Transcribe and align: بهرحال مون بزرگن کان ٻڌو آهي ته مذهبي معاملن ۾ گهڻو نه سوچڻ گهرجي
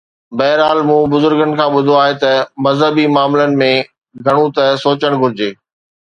بهرحال 0.37 0.79
مون 0.87 1.01
بزرگن 1.13 1.51
کان 1.57 1.69
ٻڌو 1.75 1.93
آهي 2.03 2.13
ته 2.23 2.31
مذهبي 2.65 3.05
معاملن 3.15 3.51
۾ 3.61 3.69
گهڻو 4.25 4.45
نه 4.55 4.65
سوچڻ 4.83 5.11
گهرجي 5.21 5.49